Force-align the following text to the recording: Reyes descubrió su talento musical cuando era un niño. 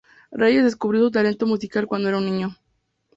Reyes 0.31 0.63
descubrió 0.63 1.03
su 1.03 1.11
talento 1.11 1.45
musical 1.45 1.85
cuando 1.85 2.09
era 2.09 2.17
un 2.17 2.25
niño. 2.25 2.57